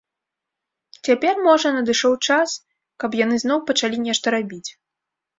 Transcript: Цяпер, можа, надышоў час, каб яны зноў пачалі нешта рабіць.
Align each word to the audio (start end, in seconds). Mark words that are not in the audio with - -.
Цяпер, 1.07 1.33
можа, 1.47 1.71
надышоў 1.75 2.15
час, 2.27 2.49
каб 3.03 3.17
яны 3.19 3.35
зноў 3.43 3.59
пачалі 3.69 3.97
нешта 4.07 4.33
рабіць. 4.37 4.69